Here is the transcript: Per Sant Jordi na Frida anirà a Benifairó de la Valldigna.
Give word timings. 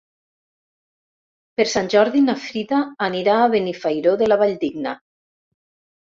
Per 1.59 1.65
Sant 1.73 1.89
Jordi 1.93 2.23
na 2.29 2.35
Frida 2.45 2.79
anirà 3.09 3.35
a 3.41 3.51
Benifairó 3.55 4.15
de 4.23 4.31
la 4.31 4.39
Valldigna. 4.45 4.95